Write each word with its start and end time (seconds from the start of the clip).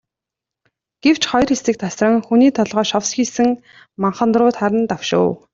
Гэвч 1.03 1.21
хоёр 1.31 1.47
хэсэг 1.53 1.75
тасран, 1.83 2.15
хүний 2.27 2.51
толгой 2.57 2.85
шовсхийсэн 2.91 3.49
манхан 4.01 4.31
руу 4.39 4.51
таран 4.57 4.83
давшив. 4.89 5.23